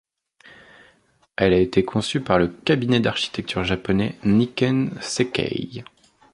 Elle 1.35 1.53
a 1.53 1.59
été 1.59 1.85
conçue 1.85 2.21
par 2.21 2.39
le 2.39 2.47
cabinet 2.47 2.99
d'architecture 2.99 3.63
japonais 3.63 4.17
Nikken 4.23 4.93
Sekkei. 4.99 5.83